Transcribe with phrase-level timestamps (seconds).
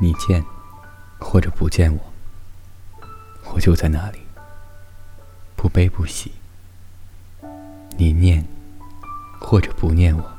[0.00, 0.44] 你见
[1.20, 2.12] 或者不见我，
[3.54, 4.18] 我就在那里，
[5.56, 6.32] 不悲不喜。
[7.96, 8.44] 你念
[9.38, 10.32] 或者不念我，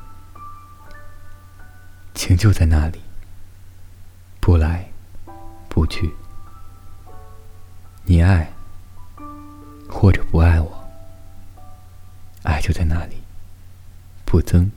[2.14, 3.00] 情就在那里，
[4.40, 4.90] 不来
[5.68, 6.12] 不去。
[8.04, 8.52] 你爱
[9.88, 10.88] 或者不爱我，
[12.42, 13.16] 爱就在那里，
[14.26, 14.70] 不增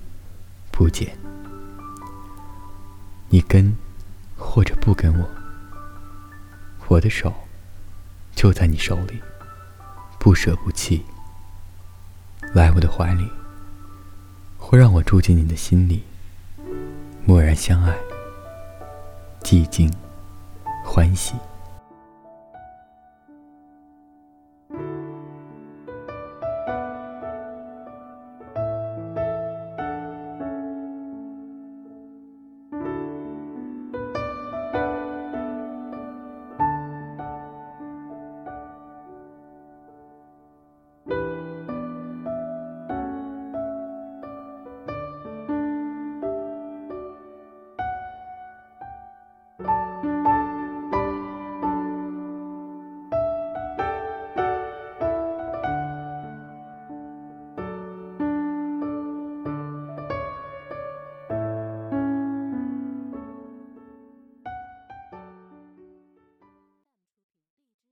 [0.72, 1.18] 不减。
[3.30, 3.76] 你跟
[4.38, 5.30] 或者不跟我，
[6.88, 7.34] 我的手
[8.36, 9.20] 就在你手里，
[10.20, 11.04] 不舍不弃。
[12.54, 13.30] 来我的怀里，
[14.58, 16.04] 或让我住进你的心里，
[17.26, 17.94] 默然相爱，
[19.42, 19.94] 寂静
[20.86, 21.34] 欢喜。